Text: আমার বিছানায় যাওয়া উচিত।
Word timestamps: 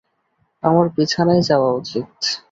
আমার 0.63 0.85
বিছানায় 0.89 1.41
যাওয়া 1.41 1.69
উচিত। 1.73 2.07